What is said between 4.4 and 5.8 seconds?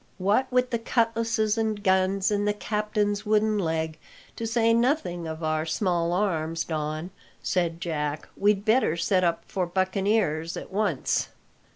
say nothing of our